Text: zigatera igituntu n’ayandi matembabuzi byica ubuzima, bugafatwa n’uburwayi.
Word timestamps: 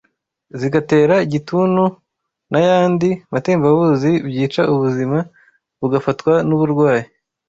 zigatera 0.59 1.15
igituntu 1.25 1.83
n’ayandi 2.51 3.09
matembabuzi 3.31 4.11
byica 4.27 4.61
ubuzima, 4.73 5.17
bugafatwa 5.79 6.33
n’uburwayi. 6.47 7.05